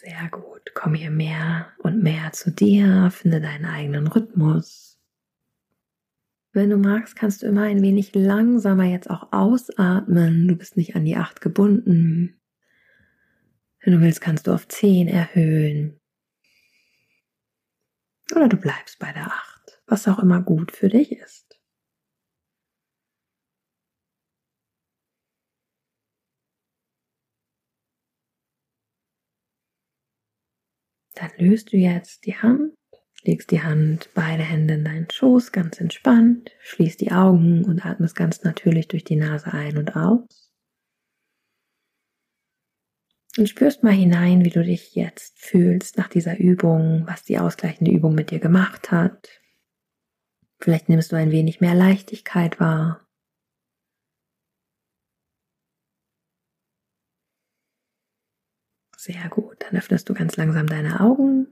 Sehr 0.00 0.28
gut. 0.30 0.74
Komm 0.74 0.94
hier 0.94 1.10
mehr 1.10 1.72
und 1.78 2.04
mehr 2.04 2.30
zu 2.30 2.52
dir, 2.52 3.10
finde 3.10 3.40
deinen 3.40 3.64
eigenen 3.64 4.06
Rhythmus. 4.06 5.00
Wenn 6.52 6.70
du 6.70 6.76
magst, 6.76 7.16
kannst 7.16 7.42
du 7.42 7.46
immer 7.46 7.62
ein 7.62 7.82
wenig 7.82 8.14
langsamer 8.14 8.84
jetzt 8.84 9.10
auch 9.10 9.32
ausatmen. 9.32 10.46
Du 10.46 10.54
bist 10.54 10.76
nicht 10.76 10.94
an 10.94 11.04
die 11.04 11.16
acht 11.16 11.40
gebunden. 11.40 12.40
Wenn 13.80 13.94
du 13.94 14.00
willst, 14.00 14.20
kannst 14.20 14.46
du 14.46 14.52
auf 14.52 14.68
10 14.68 15.08
erhöhen. 15.08 15.98
Oder 18.36 18.48
du 18.48 18.56
bleibst 18.56 19.00
bei 19.00 19.12
der 19.12 19.26
8, 19.26 19.82
was 19.86 20.06
auch 20.06 20.20
immer 20.20 20.42
gut 20.42 20.70
für 20.70 20.88
dich 20.88 21.10
ist. 21.10 21.47
Dann 31.18 31.30
löst 31.36 31.72
du 31.72 31.76
jetzt 31.76 32.26
die 32.26 32.36
Hand, 32.36 32.74
legst 33.24 33.50
die 33.50 33.62
Hand, 33.62 34.08
beide 34.14 34.44
Hände 34.44 34.74
in 34.74 34.84
deinen 34.84 35.10
Schoß, 35.10 35.50
ganz 35.50 35.80
entspannt, 35.80 36.52
schließt 36.60 37.00
die 37.00 37.10
Augen 37.10 37.64
und 37.64 37.84
atmest 37.84 38.14
ganz 38.14 38.44
natürlich 38.44 38.86
durch 38.86 39.02
die 39.02 39.16
Nase 39.16 39.52
ein 39.52 39.78
und 39.78 39.96
aus. 39.96 40.52
Und 43.36 43.48
spürst 43.48 43.82
mal 43.82 43.92
hinein, 43.92 44.44
wie 44.44 44.50
du 44.50 44.62
dich 44.62 44.94
jetzt 44.94 45.38
fühlst 45.38 45.98
nach 45.98 46.08
dieser 46.08 46.38
Übung, 46.38 47.04
was 47.08 47.24
die 47.24 47.38
ausgleichende 47.38 47.90
Übung 47.90 48.14
mit 48.14 48.30
dir 48.30 48.38
gemacht 48.38 48.92
hat. 48.92 49.28
Vielleicht 50.60 50.88
nimmst 50.88 51.10
du 51.10 51.16
ein 51.16 51.32
wenig 51.32 51.60
mehr 51.60 51.74
Leichtigkeit 51.74 52.60
wahr. 52.60 53.07
Sehr 58.98 59.28
gut. 59.28 59.58
Dann 59.60 59.78
öffnest 59.78 60.08
du 60.08 60.14
ganz 60.14 60.36
langsam 60.36 60.66
deine 60.66 60.98
Augen. 60.98 61.46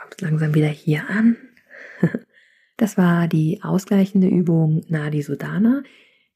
Kommst 0.00 0.22
langsam 0.22 0.54
wieder 0.54 0.68
hier 0.68 1.08
an. 1.08 1.36
Das 2.76 2.98
war 2.98 3.28
die 3.28 3.60
ausgleichende 3.62 4.26
Übung 4.26 4.84
Nadi 4.88 5.22
Sudana, 5.22 5.84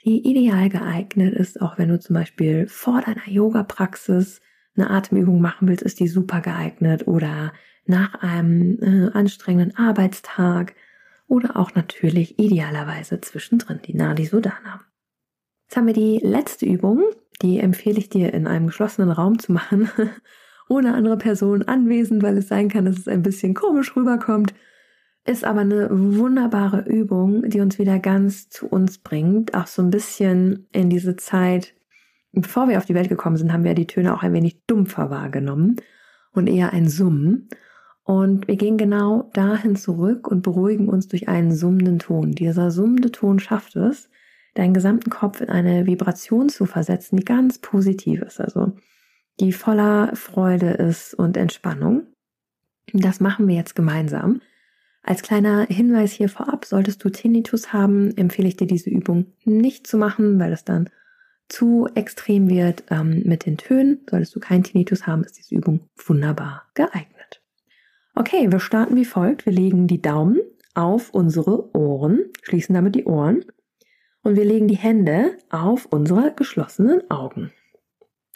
die 0.05 0.25
ideal 0.25 0.69
geeignet 0.69 1.35
ist, 1.35 1.61
auch 1.61 1.79
wenn 1.79 1.89
du 1.89 1.99
zum 1.99 2.15
Beispiel 2.15 2.69
vor 2.69 3.01
deiner 3.01 3.29
Yoga-Praxis 3.29 4.41
eine 4.77 4.89
Atemübung 4.89 5.41
machen 5.41 5.67
willst, 5.67 5.83
ist 5.83 5.99
die 5.99 6.07
super 6.07 6.41
geeignet 6.41 7.09
oder 7.09 7.53
nach 7.87 8.15
einem 8.23 8.79
äh, 8.81 9.11
anstrengenden 9.15 9.77
Arbeitstag 9.77 10.77
oder 11.27 11.57
auch 11.57 11.75
natürlich 11.75 12.39
idealerweise 12.39 13.21
zwischendrin 13.21 13.81
die 13.85 13.95
Nadi 13.95 14.25
Sudana. 14.25 14.88
Jetzt 15.69 15.77
haben 15.77 15.87
wir 15.87 15.93
die 15.93 16.19
letzte 16.23 16.65
Übung, 16.65 17.05
die 17.43 17.59
empfehle 17.59 17.99
ich 17.99 18.09
dir 18.09 18.33
in 18.33 18.47
einem 18.47 18.69
geschlossenen 18.69 19.11
Raum 19.11 19.39
zu 19.39 19.53
machen, 19.53 19.91
ohne 20.71 20.95
andere 20.95 21.19
Person 21.19 21.63
anwesend, 21.65 22.23
weil 22.23 22.39
es 22.39 22.49
sein 22.49 22.71
kann, 22.71 22.87
dass 22.87 22.97
es 22.97 23.07
ein 23.07 23.23
bisschen 23.23 23.53
komisch 23.53 23.95
rüberkommt. 23.95 24.55
Ist 25.27 25.45
aber 25.45 25.61
eine 25.61 25.91
wunderbare 25.91 26.89
Übung, 26.89 27.51
die 27.51 27.61
uns 27.61 27.79
wieder 27.79 27.99
ganz 27.99 28.49
zu 28.49 28.67
uns 28.67 28.97
bringt, 28.97 29.53
auch 29.53 29.67
so 29.67 29.83
ein 29.83 29.91
bisschen 29.91 30.67
in 30.73 30.89
diese 30.89 31.17
Zeit. 31.17 31.75
Bevor 32.33 32.71
wir 32.71 32.79
auf 32.79 32.87
die 32.87 32.95
Welt 32.95 33.11
gekommen 33.11 33.37
sind, 33.37 33.53
haben 33.53 33.65
wir 33.65 33.75
die 33.75 33.87
Töne 33.87 34.15
auch 34.15 34.23
ein 34.23 34.33
wenig 34.33 34.63
dumpfer 34.67 35.11
wahrgenommen 35.11 35.77
und 36.33 36.47
eher 36.47 36.73
ein 36.73 36.89
Summen. 36.89 37.51
Und 38.05 38.49
wir 38.49 38.57
gehen 38.57 38.79
genau 38.79 39.29
dahin 39.35 39.77
zurück 39.77 40.29
und 40.29 40.41
beruhigen 40.41 40.89
uns 40.89 41.09
durch 41.09 41.29
einen 41.29 41.55
summenden 41.55 41.99
Ton. 41.99 42.33
Dieser 42.33 42.71
summende 42.71 43.13
Ton 43.13 43.39
schafft 43.39 43.77
es, 43.77 44.09
deinen 44.59 44.75
gesamten 44.75 45.11
Kopf 45.11 45.41
in 45.41 45.49
eine 45.49 45.87
Vibration 45.87 46.49
zu 46.49 46.67
versetzen, 46.67 47.17
die 47.17 47.25
ganz 47.25 47.59
positiv 47.59 48.23
ist, 48.23 48.41
also 48.41 48.73
die 49.41 49.53
voller 49.53 50.15
Freude 50.17 50.71
ist 50.71 51.15
und 51.15 51.37
Entspannung. 51.37 52.09
Das 52.93 53.21
machen 53.21 53.47
wir 53.47 53.55
jetzt 53.55 53.77
gemeinsam. 53.77 54.41
Als 55.03 55.23
kleiner 55.23 55.67
Hinweis 55.67 56.13
hier 56.13 56.29
vorab, 56.29 56.65
solltest 56.65 57.05
du 57.05 57.09
Tinnitus 57.09 57.73
haben, 57.73 58.17
empfehle 58.17 58.49
ich 58.49 58.57
dir 58.57 58.67
diese 58.67 58.91
Übung 58.91 59.27
nicht 59.45 59.87
zu 59.87 59.97
machen, 59.97 60.41
weil 60.41 60.53
es 60.53 60.65
dann 60.65 60.91
zu 61.49 61.89
extrem 61.95 62.51
wird 62.51 62.85
ähm, 62.91 63.23
mit 63.25 63.47
den 63.47 63.57
Tönen. 63.57 64.01
Solltest 64.11 64.35
du 64.35 64.41
keinen 64.41 64.65
Tinnitus 64.65 65.07
haben, 65.07 65.23
ist 65.25 65.39
diese 65.39 65.55
Übung 65.55 65.89
wunderbar 66.05 66.67
geeignet. 66.75 67.43
Okay, 68.15 68.51
wir 68.51 68.61
starten 68.61 68.97
wie 68.97 69.05
folgt. 69.05 69.47
Wir 69.47 69.53
legen 69.53 69.87
die 69.87 70.03
Daumen 70.03 70.41
auf 70.75 71.15
unsere 71.15 71.75
Ohren, 71.77 72.25
schließen 72.43 72.75
damit 72.75 72.97
die 72.97 73.05
Ohren 73.05 73.45
und 74.29 74.37
wir 74.37 74.45
legen 74.45 74.69
die 74.69 74.77
Hände 74.77 75.39
auf 75.49 75.87
unsere 75.87 76.35
geschlossenen 76.37 77.11
Augen, 77.11 77.51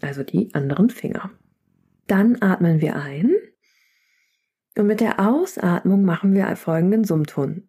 also 0.01 0.23
die 0.23 0.55
anderen 0.55 0.89
Finger. 0.89 1.31
Dann 2.07 2.41
atmen 2.41 2.81
wir 2.81 2.97
ein 2.97 3.35
und 4.79 4.87
mit 4.87 5.03
der 5.03 5.21
Ausatmung 5.21 6.03
machen 6.07 6.33
wir 6.33 6.57
folgenden 6.57 7.05
Summton. 7.05 7.65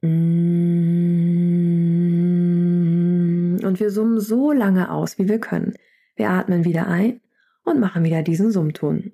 Und 3.62 3.80
wir 3.82 3.92
summen 3.92 4.22
so 4.22 4.54
lange 4.54 4.90
aus, 4.90 5.20
wie 5.20 5.28
wir 5.28 5.40
können. 5.40 5.74
Wir 6.16 6.30
atmen 6.30 6.64
wieder 6.64 6.88
ein 6.88 7.20
und 7.66 7.82
machen 7.82 8.06
wieder 8.06 8.24
diesen 8.24 8.52
Summton. 8.52 9.12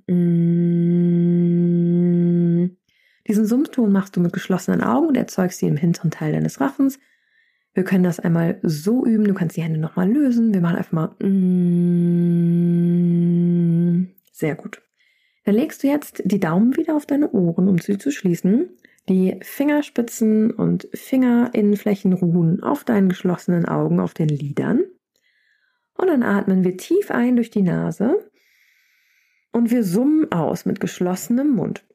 Diesen 3.28 3.48
Summton 3.48 3.91
machst 3.91 4.15
du 4.15 4.19
mit 4.19 4.34
geschlossenen 4.34 4.84
Augen 4.84 5.08
und 5.08 5.17
erzeugst 5.17 5.58
sie 5.58 5.65
im 5.65 5.78
hinteren 5.78 6.12
Teil 6.12 6.32
deines 6.34 6.62
Raffens. 6.62 7.00
Wir 7.80 7.86
können 7.86 8.04
das 8.04 8.20
einmal 8.20 8.60
so 8.62 9.06
üben. 9.06 9.24
Du 9.24 9.34
kannst 9.34 9.56
die 9.56 9.63
Hände 9.63 9.80
nochmal 9.80 10.12
lösen. 10.12 10.54
Wir 10.54 10.60
machen 10.60 10.76
einfach 10.76 10.92
mal. 10.92 11.15
Mm, 11.26 11.70
sehr 14.34 14.56
gut. 14.56 14.82
Dann 15.46 15.56
legst 15.56 15.82
du 15.82 15.88
jetzt 15.88 16.22
die 16.26 16.42
Daumen 16.42 16.76
wieder 16.76 16.98
auf 16.98 17.06
deine 17.06 17.32
Ohren, 17.32 17.70
um 17.70 17.78
sie 17.78 17.98
zu 17.98 18.12
schließen. 18.12 18.68
Die 19.08 19.39
Fingerspitzen 19.42 20.52
und 20.52 20.89
Fingerinnenflächen 20.94 22.12
ruhen 22.12 22.62
auf 22.62 22.84
deinen 22.84 23.08
geschlossenen 23.08 23.63
Augen, 23.65 24.02
auf 24.02 24.13
den 24.13 24.28
Lidern. 24.28 24.84
Und 25.94 26.08
dann 26.08 26.22
atmen 26.22 26.65
wir 26.65 26.76
tief 26.76 27.12
ein 27.12 27.38
durch 27.38 27.50
die 27.50 27.62
Nase 27.62 28.30
und 29.54 29.72
wir 29.72 29.86
summen 29.86 30.30
aus 30.34 30.65
mit 30.65 30.82
geschlossenem 30.82 31.56
Mund. 31.56 31.86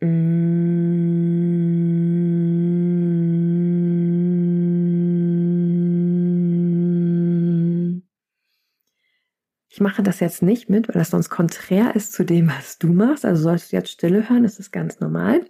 Ich 9.75 9.81
mache 9.81 10.05
das 10.05 10.21
jetzt 10.21 10.41
nicht 10.41 10.71
mit, 10.71 10.87
weil 10.87 10.95
das 10.95 11.11
sonst 11.11 11.31
konträr 11.31 11.97
ist 11.97 12.13
zu 12.13 12.25
dem, 12.25 12.49
was 12.49 12.79
du 12.79 12.93
machst. 12.93 13.25
Also 13.25 13.43
solltest 13.43 13.73
du 13.73 13.77
jetzt 13.77 13.91
Stille 13.91 14.29
hören, 14.29 14.45
ist 14.45 14.61
das 14.61 14.71
ganz 14.71 15.01
normal. 15.01 15.45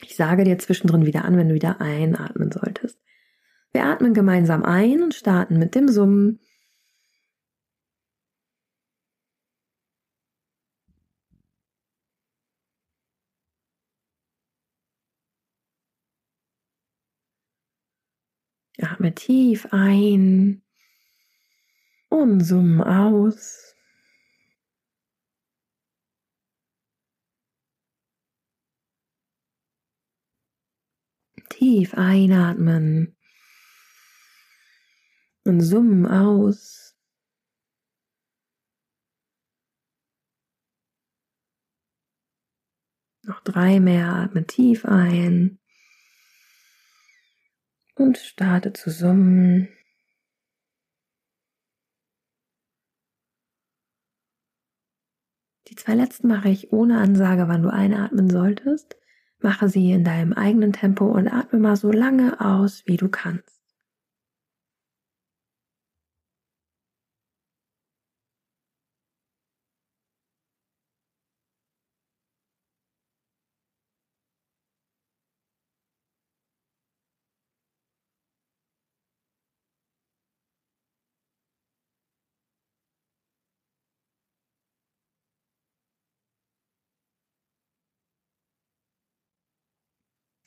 Ich 0.00 0.16
sage 0.16 0.44
dir 0.44 0.58
zwischendrin 0.58 1.04
wieder 1.04 1.26
an, 1.26 1.36
wenn 1.36 1.50
du 1.50 1.54
wieder 1.54 1.78
einatmen 1.78 2.50
solltest. 2.50 2.98
Wir 3.72 3.84
atmen 3.84 4.14
gemeinsam 4.14 4.64
ein 4.64 5.02
und 5.02 5.12
starten 5.14 5.58
mit 5.58 5.74
dem 5.74 5.88
Summen. 5.88 6.40
Atme 18.80 19.14
tief 19.14 19.68
ein 19.72 20.62
und 22.08 22.40
summen 22.40 22.82
aus. 22.82 23.74
Tief 31.48 31.94
einatmen 31.94 33.16
und 35.44 35.60
summen 35.60 36.06
aus. 36.06 36.96
Noch 43.22 43.40
drei 43.40 43.80
mehr, 43.80 44.08
atme 44.14 44.46
tief 44.46 44.84
ein 44.84 45.58
und 47.94 48.16
starte 48.16 48.72
zu 48.72 48.90
summen. 48.90 49.68
Zwei 55.78 55.94
letzten 55.94 56.28
mache 56.28 56.48
ich 56.48 56.72
ohne 56.72 56.98
Ansage, 56.98 57.48
wann 57.48 57.62
du 57.62 57.72
einatmen 57.72 58.28
solltest. 58.30 58.96
Mache 59.40 59.68
sie 59.68 59.92
in 59.92 60.04
deinem 60.04 60.32
eigenen 60.32 60.72
Tempo 60.72 61.06
und 61.06 61.28
atme 61.28 61.58
mal 61.60 61.76
so 61.76 61.92
lange 61.92 62.40
aus, 62.40 62.82
wie 62.86 62.96
du 62.96 63.08
kannst. 63.08 63.57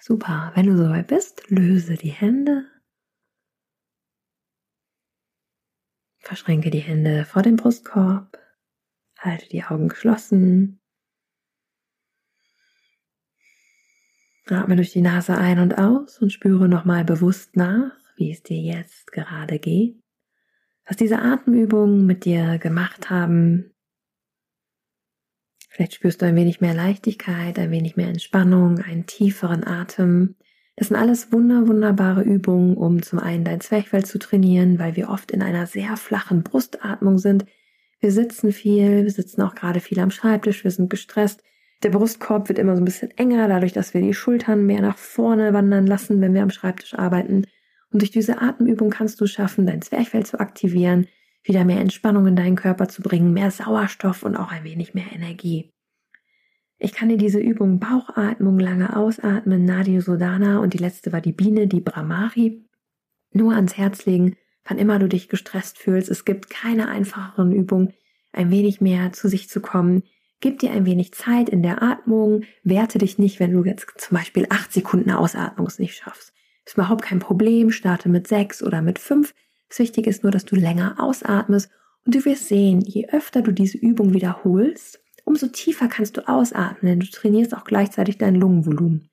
Super, 0.03 0.51
wenn 0.55 0.65
du 0.65 0.75
soweit 0.75 1.07
bist, 1.07 1.47
löse 1.51 1.93
die 1.93 2.09
Hände. 2.09 2.65
Verschränke 6.17 6.71
die 6.71 6.79
Hände 6.79 7.23
vor 7.25 7.43
dem 7.43 7.55
Brustkorb. 7.55 8.35
Halte 9.19 9.47
die 9.49 9.63
Augen 9.63 9.89
geschlossen. 9.89 10.81
Atme 14.47 14.75
durch 14.75 14.91
die 14.91 15.03
Nase 15.03 15.37
ein 15.37 15.59
und 15.59 15.77
aus 15.77 16.19
und 16.19 16.33
spüre 16.33 16.67
nochmal 16.67 17.05
bewusst 17.05 17.55
nach, 17.55 17.91
wie 18.17 18.31
es 18.31 18.41
dir 18.41 18.59
jetzt 18.59 19.11
gerade 19.11 19.59
geht. 19.59 20.01
Was 20.87 20.97
diese 20.97 21.19
Atemübungen 21.19 22.07
mit 22.07 22.25
dir 22.25 22.57
gemacht 22.57 23.11
haben. 23.11 23.70
Vielleicht 25.71 25.93
spürst 25.93 26.21
du 26.21 26.25
ein 26.25 26.36
wenig 26.36 26.60
mehr 26.60 26.73
Leichtigkeit, 26.73 27.57
ein 27.57 27.71
wenig 27.71 27.95
mehr 27.95 28.10
Entspannung, 28.10 28.79
einen 28.79 29.05
tieferen 29.05 29.65
Atem. 29.65 30.36
Das 30.75 30.89
sind 30.89 30.97
alles 30.97 31.31
wunder, 31.31 31.65
wunderbare 31.65 32.23
Übungen, 32.23 32.75
um 32.75 33.01
zum 33.01 33.19
einen 33.19 33.45
dein 33.45 33.62
Zwerchfell 33.62 34.03
zu 34.03 34.19
trainieren, 34.19 34.79
weil 34.79 34.97
wir 34.97 35.10
oft 35.10 35.31
in 35.31 35.41
einer 35.41 35.67
sehr 35.67 35.95
flachen 35.95 36.43
Brustatmung 36.43 37.19
sind. 37.19 37.45
Wir 38.01 38.12
sitzen 38.12 38.51
viel, 38.51 39.05
wir 39.05 39.12
sitzen 39.12 39.41
auch 39.43 39.55
gerade 39.55 39.79
viel 39.79 39.99
am 40.01 40.12
Schreibtisch, 40.12 40.65
wir 40.65 40.71
sind 40.71 40.89
gestresst. 40.89 41.41
Der 41.84 41.89
Brustkorb 41.89 42.49
wird 42.49 42.60
immer 42.60 42.75
so 42.75 42.81
ein 42.81 42.86
bisschen 42.86 43.12
enger, 43.12 43.47
dadurch, 43.47 43.71
dass 43.71 43.93
wir 43.93 44.01
die 44.01 44.13
Schultern 44.13 44.65
mehr 44.65 44.81
nach 44.81 44.97
vorne 44.97 45.53
wandern 45.53 45.88
lassen, 45.88 46.19
wenn 46.19 46.34
wir 46.34 46.43
am 46.43 46.49
Schreibtisch 46.49 46.95
arbeiten. 46.95 47.45
Und 47.93 48.01
durch 48.01 48.12
diese 48.12 48.41
Atemübung 48.41 48.89
kannst 48.89 49.21
du 49.21 49.25
schaffen, 49.25 49.65
dein 49.65 49.81
Zwerchfell 49.81 50.25
zu 50.25 50.38
aktivieren, 50.38 51.07
wieder 51.43 51.65
mehr 51.65 51.80
Entspannung 51.80 52.27
in 52.27 52.36
deinen 52.36 52.56
Körper 52.56 52.88
zu 52.88 53.01
bringen, 53.01 53.34
mehr 53.34 53.51
Sauerstoff 53.51 54.23
und 54.23 54.36
auch 54.36 54.51
ein 54.51 54.63
wenig 54.63 54.93
mehr 54.93 55.12
Energie. 55.13 55.71
Ich 56.77 56.93
kann 56.93 57.10
dir 57.10 57.17
diese 57.17 57.39
Übung 57.39 57.80
Bauchatmung, 57.80 58.58
lange 58.60 58.95
ausatmen, 58.95 59.65
Nadi 59.65 60.01
Sodana 60.01 60.60
und 60.60 60.73
die 60.73 60.80
letzte 60.80 61.12
war 61.12 61.21
die 61.21 61.32
Biene, 61.32 61.67
die 61.67 61.82
Brahmari, 61.82 62.65
nur 63.34 63.54
ans 63.54 63.77
Herz 63.77 64.06
legen, 64.06 64.36
wann 64.65 64.80
immer 64.80 64.99
du 64.99 65.08
dich 65.08 65.30
gestresst 65.30 65.77
fühlst. 65.77 66.10
Es 66.10 66.25
gibt 66.25 66.49
keine 66.49 66.88
einfacheren 66.88 67.51
Übungen, 67.51 67.93
ein 68.32 68.49
wenig 68.49 68.82
mehr 68.82 69.13
zu 69.13 69.27
sich 69.27 69.49
zu 69.49 69.62
kommen. 69.62 70.04
Gib 70.39 70.60
dir 70.60 70.71
ein 70.71 70.88
wenig 70.88 71.13
Zeit 71.13 71.49
in 71.49 71.62
der 71.62 71.84
Atmung, 71.84 72.45
werte 72.63 72.97
dich 72.97 73.19
nicht, 73.19 73.39
wenn 73.39 73.54
du 73.54 73.63
jetzt 73.63 73.86
zum 73.97 74.17
Beispiel 74.17 74.47
acht 74.49 74.73
Sekunden 74.73 75.12
Ausatmung 75.12 75.69
nicht 75.77 75.95
schaffst. 75.95 76.34
Ist 76.65 76.75
überhaupt 76.75 77.04
kein 77.04 77.19
Problem, 77.19 77.69
starte 77.69 78.10
mit 78.10 78.27
sechs 78.27 78.63
oder 78.63 78.82
mit 78.82 78.97
fünf. 78.97 79.34
Das 79.71 79.79
Wichtige 79.79 80.10
ist 80.10 80.23
nur, 80.23 80.34
dass 80.34 80.43
du 80.43 80.57
länger 80.57 80.95
ausatmest 80.97 81.71
und 82.05 82.13
du 82.13 82.25
wirst 82.25 82.49
sehen, 82.49 82.81
je 82.81 83.07
öfter 83.07 83.41
du 83.41 83.53
diese 83.53 83.77
Übung 83.77 84.13
wiederholst, 84.13 85.01
umso 85.23 85.47
tiefer 85.47 85.88
kannst 85.88 86.17
du 86.17 86.27
ausatmen, 86.27 86.89
denn 86.89 86.99
du 86.99 87.10
trainierst 87.10 87.55
auch 87.55 87.63
gleichzeitig 87.63 88.17
dein 88.17 88.36
Lungenvolumen. 88.36 89.07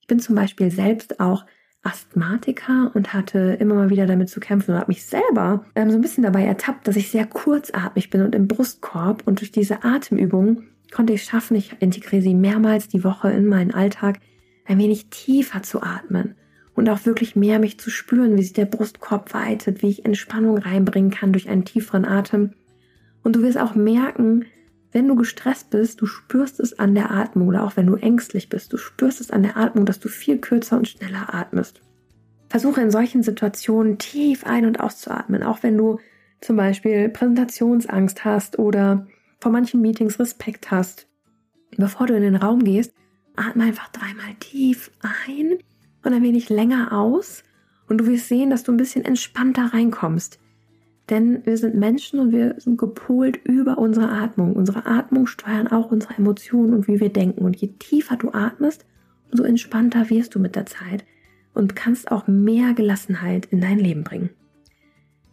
Ich 0.00 0.06
bin 0.06 0.18
zum 0.18 0.34
Beispiel 0.34 0.70
selbst 0.70 1.20
auch 1.20 1.44
Asthmatiker 1.82 2.90
und 2.94 3.12
hatte 3.12 3.58
immer 3.60 3.74
mal 3.74 3.90
wieder 3.90 4.06
damit 4.06 4.30
zu 4.30 4.40
kämpfen 4.40 4.70
und 4.70 4.78
habe 4.78 4.90
mich 4.90 5.04
selber 5.04 5.66
ähm, 5.74 5.90
so 5.90 5.98
ein 5.98 6.00
bisschen 6.00 6.24
dabei 6.24 6.44
ertappt, 6.44 6.88
dass 6.88 6.96
ich 6.96 7.10
sehr 7.10 7.26
kurzatmig 7.26 8.08
bin 8.08 8.22
und 8.22 8.34
im 8.34 8.48
Brustkorb 8.48 9.26
und 9.26 9.40
durch 9.40 9.52
diese 9.52 9.84
Atemübung 9.84 10.62
konnte 10.90 11.12
ich 11.12 11.24
schaffen, 11.24 11.54
ich 11.54 11.76
integriere 11.80 12.22
sie 12.22 12.34
mehrmals 12.34 12.88
die 12.88 13.04
Woche 13.04 13.30
in 13.30 13.44
meinen 13.44 13.74
Alltag, 13.74 14.20
ein 14.64 14.78
wenig 14.78 15.10
tiefer 15.10 15.62
zu 15.62 15.82
atmen 15.82 16.34
und 16.78 16.88
auch 16.88 17.04
wirklich 17.06 17.34
mehr 17.34 17.58
mich 17.58 17.80
zu 17.80 17.90
spüren, 17.90 18.36
wie 18.36 18.42
sich 18.42 18.52
der 18.52 18.64
Brustkorb 18.64 19.34
weitet, 19.34 19.82
wie 19.82 19.88
ich 19.88 20.04
Entspannung 20.04 20.58
reinbringen 20.58 21.10
kann 21.10 21.32
durch 21.32 21.48
einen 21.48 21.64
tieferen 21.64 22.04
Atem. 22.04 22.52
Und 23.24 23.34
du 23.34 23.42
wirst 23.42 23.58
auch 23.58 23.74
merken, 23.74 24.44
wenn 24.92 25.08
du 25.08 25.16
gestresst 25.16 25.70
bist, 25.70 26.00
du 26.00 26.06
spürst 26.06 26.60
es 26.60 26.78
an 26.78 26.94
der 26.94 27.10
Atmung 27.10 27.48
oder 27.48 27.64
auch 27.64 27.76
wenn 27.76 27.88
du 27.88 27.96
ängstlich 27.96 28.48
bist, 28.48 28.72
du 28.72 28.76
spürst 28.76 29.20
es 29.20 29.32
an 29.32 29.42
der 29.42 29.56
Atmung, 29.56 29.86
dass 29.86 29.98
du 29.98 30.08
viel 30.08 30.38
kürzer 30.38 30.78
und 30.78 30.86
schneller 30.86 31.34
atmest. 31.34 31.80
Versuche 32.48 32.80
in 32.80 32.92
solchen 32.92 33.24
Situationen 33.24 33.98
tief 33.98 34.46
ein- 34.46 34.64
und 34.64 34.78
auszuatmen, 34.78 35.42
auch 35.42 35.64
wenn 35.64 35.76
du 35.76 35.98
zum 36.40 36.54
Beispiel 36.54 37.08
Präsentationsangst 37.08 38.24
hast 38.24 38.56
oder 38.60 39.08
vor 39.40 39.50
manchen 39.50 39.80
Meetings 39.80 40.20
Respekt 40.20 40.70
hast. 40.70 41.08
Bevor 41.76 42.06
du 42.06 42.14
in 42.14 42.22
den 42.22 42.36
Raum 42.36 42.62
gehst, 42.62 42.94
atme 43.34 43.64
einfach 43.64 43.88
dreimal 43.88 44.34
tief 44.38 44.92
ein 45.00 45.58
und 46.08 46.14
ein 46.14 46.22
wenig 46.22 46.48
länger 46.48 46.92
aus 46.92 47.44
und 47.86 47.98
du 47.98 48.06
wirst 48.06 48.28
sehen, 48.28 48.50
dass 48.50 48.62
du 48.62 48.72
ein 48.72 48.78
bisschen 48.78 49.04
entspannter 49.04 49.72
reinkommst. 49.74 50.40
Denn 51.10 51.44
wir 51.44 51.56
sind 51.56 51.74
Menschen 51.74 52.18
und 52.18 52.32
wir 52.32 52.54
sind 52.58 52.78
gepolt 52.78 53.40
über 53.44 53.78
unsere 53.78 54.10
Atmung. 54.10 54.54
Unsere 54.54 54.86
Atmung 54.86 55.26
steuern 55.26 55.68
auch 55.68 55.90
unsere 55.90 56.14
Emotionen 56.14 56.74
und 56.74 56.88
wie 56.88 57.00
wir 57.00 57.10
denken. 57.10 57.44
Und 57.44 57.56
je 57.56 57.68
tiefer 57.78 58.16
du 58.16 58.32
atmest, 58.32 58.84
umso 59.30 59.44
entspannter 59.44 60.10
wirst 60.10 60.34
du 60.34 60.38
mit 60.38 60.56
der 60.56 60.66
Zeit 60.66 61.04
und 61.54 61.76
kannst 61.76 62.10
auch 62.10 62.26
mehr 62.26 62.74
Gelassenheit 62.74 63.46
in 63.46 63.60
dein 63.60 63.78
Leben 63.78 64.04
bringen. 64.04 64.30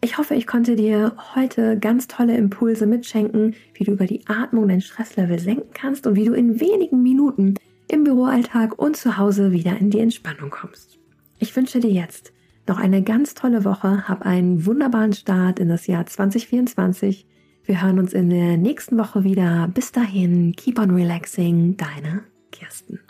Ich 0.02 0.18
hoffe, 0.18 0.34
ich 0.34 0.46
konnte 0.46 0.76
dir 0.76 1.16
heute 1.34 1.78
ganz 1.78 2.06
tolle 2.06 2.36
Impulse 2.36 2.86
mitschenken, 2.86 3.54
wie 3.74 3.84
du 3.84 3.92
über 3.92 4.06
die 4.06 4.26
Atmung 4.26 4.68
dein 4.68 4.80
Stresslevel 4.80 5.38
senken 5.38 5.70
kannst 5.72 6.06
und 6.06 6.16
wie 6.16 6.26
du 6.26 6.32
in 6.32 6.60
wenigen 6.60 7.02
Minuten 7.02 7.54
im 7.88 8.04
Büroalltag 8.04 8.78
und 8.78 8.96
zu 8.96 9.16
Hause 9.16 9.52
wieder 9.52 9.76
in 9.78 9.90
die 9.90 10.00
Entspannung 10.00 10.50
kommst. 10.50 10.98
Ich 11.38 11.54
wünsche 11.54 11.80
dir 11.80 11.90
jetzt 11.90 12.32
noch 12.66 12.78
eine 12.78 13.02
ganz 13.02 13.34
tolle 13.34 13.64
Woche, 13.64 14.08
hab 14.08 14.22
einen 14.22 14.66
wunderbaren 14.66 15.12
Start 15.12 15.58
in 15.58 15.68
das 15.68 15.86
Jahr 15.86 16.06
2024. 16.06 17.26
Wir 17.64 17.82
hören 17.82 17.98
uns 17.98 18.12
in 18.12 18.30
der 18.30 18.56
nächsten 18.56 18.98
Woche 18.98 19.24
wieder. 19.24 19.68
Bis 19.72 19.92
dahin, 19.92 20.54
keep 20.56 20.78
on 20.78 20.90
relaxing, 20.90 21.76
deine 21.76 22.22
Kirsten. 22.50 23.00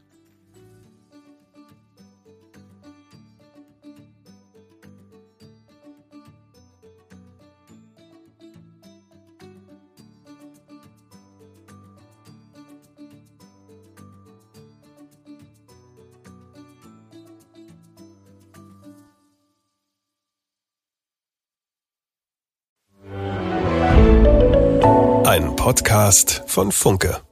Podcast 25.66 26.44
von 26.46 26.70
Funke. 26.70 27.22